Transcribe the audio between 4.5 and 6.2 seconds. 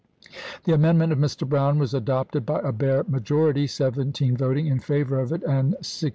in favor of it and six JnlJ.